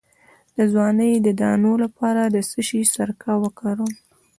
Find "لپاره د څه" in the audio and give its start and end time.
1.83-2.59